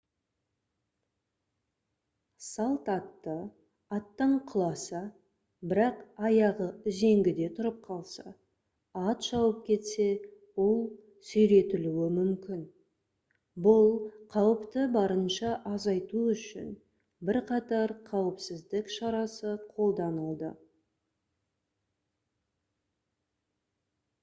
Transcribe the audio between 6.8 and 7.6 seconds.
үзеңгіде